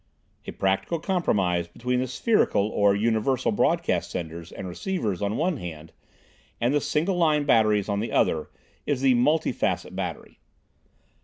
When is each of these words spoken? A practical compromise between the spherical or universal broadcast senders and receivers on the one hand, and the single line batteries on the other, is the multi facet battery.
A 0.47 0.51
practical 0.51 0.99
compromise 0.99 1.67
between 1.67 1.99
the 1.99 2.07
spherical 2.07 2.67
or 2.69 2.95
universal 2.95 3.51
broadcast 3.51 4.09
senders 4.09 4.51
and 4.51 4.67
receivers 4.67 5.21
on 5.21 5.29
the 5.29 5.37
one 5.37 5.57
hand, 5.57 5.93
and 6.59 6.73
the 6.73 6.81
single 6.81 7.17
line 7.17 7.43
batteries 7.43 7.87
on 7.87 7.99
the 7.99 8.11
other, 8.11 8.49
is 8.87 9.01
the 9.01 9.13
multi 9.13 9.51
facet 9.51 9.95
battery. 9.95 10.39